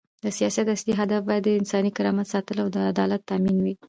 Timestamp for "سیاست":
0.37-0.65